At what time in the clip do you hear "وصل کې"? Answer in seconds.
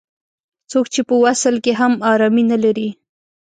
1.23-1.71